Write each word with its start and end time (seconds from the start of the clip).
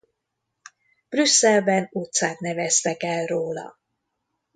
Brüsszelben 1.09 1.89
utcát 1.91 2.39
neveztek 2.39 3.03
el 3.03 3.25
róla. 3.25 3.79